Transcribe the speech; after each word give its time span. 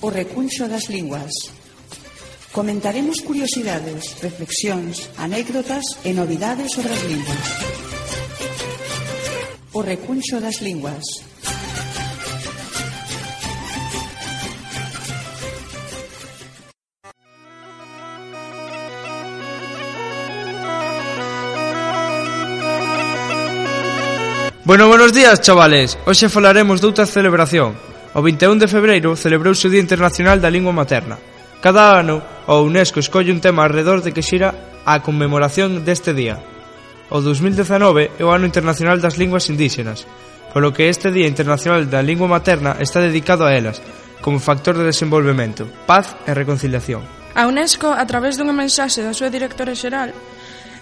o 0.00 0.10
recuncho 0.10 0.68
das 0.68 0.88
linguas. 0.88 1.30
Comentaremos 2.52 3.20
curiosidades, 3.20 4.16
reflexións, 4.20 5.08
anécdotas 5.16 5.84
e 6.02 6.10
novidades 6.12 6.72
sobre 6.74 6.92
as 6.92 7.02
linguas. 7.06 7.46
O 9.72 9.80
recuncho 9.82 10.40
das 10.40 10.58
linguas. 10.60 11.04
Bueno, 24.70 24.86
buenos 24.86 25.12
días, 25.12 25.40
chavales. 25.40 25.98
Hoxe 26.06 26.28
falaremos 26.28 26.80
doutra 26.80 27.02
celebración, 27.04 27.74
O 28.12 28.22
21 28.22 28.58
de 28.58 28.66
febreiro 28.66 29.14
celebrouse 29.14 29.66
o 29.66 29.70
Día 29.70 29.78
Internacional 29.78 30.42
da 30.42 30.50
Lingua 30.50 30.74
Materna. 30.74 31.18
Cada 31.62 31.94
ano, 31.94 32.18
o 32.50 32.58
UNESCO 32.66 32.98
escolle 32.98 33.30
un 33.30 33.38
tema 33.38 33.62
alrededor 33.62 34.02
de 34.02 34.10
que 34.10 34.26
xira 34.26 34.82
a 34.82 34.98
conmemoración 34.98 35.86
deste 35.86 36.10
día. 36.10 36.42
O 37.06 37.22
2019 37.22 38.18
é 38.18 38.22
o 38.26 38.34
Ano 38.34 38.50
Internacional 38.50 38.98
das 38.98 39.14
Linguas 39.14 39.46
Indígenas, 39.46 40.10
polo 40.50 40.74
que 40.74 40.90
este 40.90 41.14
Día 41.14 41.30
Internacional 41.30 41.86
da 41.86 42.02
Lingua 42.02 42.26
Materna 42.26 42.82
está 42.82 42.98
dedicado 42.98 43.46
a 43.46 43.54
elas, 43.54 43.78
como 44.18 44.42
factor 44.42 44.74
de 44.74 44.90
desenvolvemento, 44.90 45.70
paz 45.86 46.18
e 46.26 46.34
reconciliación. 46.34 47.06
A 47.38 47.46
UNESCO, 47.46 47.94
a 47.94 48.02
través 48.10 48.34
dunha 48.34 48.50
mensaxe 48.50 49.06
da 49.06 49.14
súa 49.14 49.30
directora 49.30 49.78
xeral, 49.78 50.10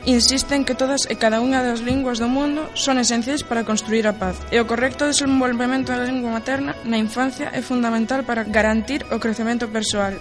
Insisten 0.06 0.64
que 0.64 0.78
todas 0.78 1.10
e 1.10 1.18
cada 1.18 1.42
unha 1.42 1.60
das 1.66 1.82
linguas 1.82 2.22
do 2.22 2.30
mundo 2.30 2.70
son 2.78 3.02
esenciais 3.02 3.42
para 3.42 3.66
construir 3.66 4.06
a 4.06 4.14
paz 4.14 4.38
e 4.54 4.62
o 4.62 4.68
correcto 4.68 5.10
desenvolvemento 5.10 5.90
da 5.90 6.06
lingua 6.06 6.38
materna 6.38 6.78
na 6.86 6.96
infancia 6.96 7.50
é 7.50 7.60
fundamental 7.60 8.22
para 8.22 8.46
garantir 8.46 9.02
o 9.10 9.18
crecemento 9.18 9.66
persoal, 9.68 10.14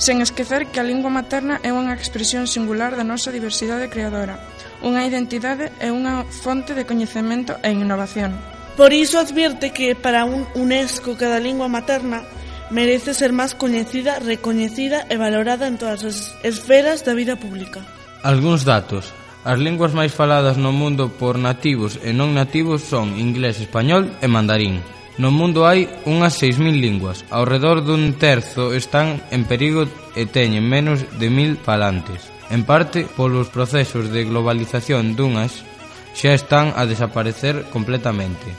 sen 0.00 0.22
esquecer 0.24 0.72
que 0.72 0.80
a 0.80 0.86
lingua 0.86 1.12
materna 1.12 1.60
é 1.60 1.74
unha 1.74 1.92
expresión 1.92 2.48
singular 2.48 2.96
da 2.96 3.04
nosa 3.04 3.34
diversidade 3.34 3.92
creadora, 3.92 4.40
unha 4.80 5.04
identidade 5.04 5.68
e 5.82 5.92
unha 5.92 6.24
fonte 6.30 6.72
de 6.72 6.88
coñecemento 6.88 7.60
e 7.60 7.74
innovación. 7.74 8.32
Por 8.78 8.96
iso 8.96 9.20
advierte 9.20 9.76
que 9.76 9.92
para 9.92 10.24
un 10.24 10.48
UNESCO 10.56 11.18
cada 11.20 11.36
lingua 11.36 11.68
materna 11.68 12.24
merece 12.72 13.12
ser 13.12 13.34
máis 13.36 13.52
coñecida, 13.52 14.22
recoñecida 14.22 15.04
e 15.12 15.20
valorada 15.20 15.68
en 15.68 15.76
todas 15.76 16.00
as 16.06 16.32
esferas 16.40 17.04
da 17.04 17.12
vida 17.12 17.36
pública. 17.36 17.84
Algúns 18.22 18.68
datos 18.68 19.12
As 19.42 19.56
linguas 19.56 19.96
máis 19.96 20.12
faladas 20.12 20.60
no 20.60 20.68
mundo 20.68 21.08
por 21.08 21.40
nativos 21.40 21.96
e 22.04 22.12
non 22.12 22.36
nativos 22.36 22.84
son 22.84 23.16
inglés, 23.16 23.56
español 23.56 24.12
e 24.20 24.28
mandarín. 24.28 24.84
No 25.16 25.32
mundo 25.32 25.64
hai 25.64 25.88
unhas 26.04 26.36
6.000 26.36 26.76
linguas. 26.76 27.24
Ao 27.32 27.48
redor 27.48 27.80
dun 27.80 28.20
terzo 28.20 28.76
están 28.76 29.24
en 29.32 29.48
perigo 29.48 29.88
e 30.12 30.28
teñen 30.28 30.68
menos 30.68 31.08
de 31.16 31.32
1.000 31.32 31.56
falantes. 31.56 32.28
En 32.52 32.68
parte, 32.68 33.08
polos 33.08 33.48
procesos 33.48 34.12
de 34.12 34.28
globalización 34.28 35.16
dunhas, 35.16 35.64
xa 36.12 36.36
están 36.36 36.76
a 36.76 36.84
desaparecer 36.84 37.64
completamente. 37.72 38.52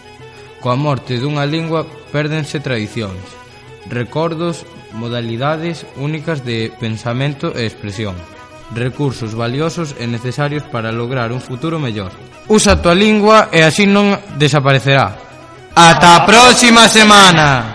Coa 0.66 0.74
morte 0.74 1.22
dunha 1.22 1.46
lingua 1.46 1.86
pérdense 2.10 2.58
tradicións, 2.58 3.22
recordos, 3.86 4.66
modalidades 4.98 5.86
únicas 6.02 6.42
de 6.42 6.74
pensamento 6.82 7.54
e 7.54 7.70
expresión 7.70 8.18
recursos 8.76 9.34
valiosos 9.34 9.96
e 10.00 10.08
necesarios 10.08 10.64
para 10.68 10.92
lograr 10.92 11.32
un 11.32 11.40
futuro 11.40 11.80
mellor. 11.80 12.12
Usa 12.48 12.74
a 12.74 12.82
tua 12.82 12.96
lingua 12.96 13.48
e 13.52 13.64
así 13.64 13.88
non 13.88 14.16
desaparecerá. 14.36 15.16
Ata 15.76 16.20
a 16.20 16.26
próxima 16.28 16.88
semana! 16.92 17.71